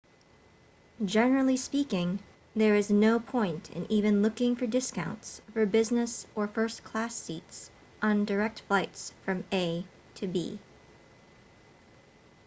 generally 1.05 1.55
speaking 1.55 2.17
there 2.55 2.75
is 2.75 2.89
no 2.89 3.19
point 3.19 3.69
in 3.69 3.85
even 3.91 4.23
looking 4.23 4.55
for 4.55 4.65
discounts 4.65 5.43
for 5.53 5.63
business 5.63 6.25
or 6.33 6.47
first-class 6.47 7.13
seats 7.13 7.69
on 8.01 8.25
direct 8.25 8.61
flights 8.61 9.13
from 9.23 9.43
a 9.51 9.85
to 10.15 10.25
b 10.27 10.57